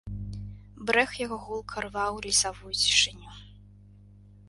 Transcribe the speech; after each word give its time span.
Брэх 0.91 1.11
яго 1.25 1.37
гулка 1.45 1.77
рваў 1.87 2.13
лесавую 2.27 2.73
цішыню. 2.85 3.31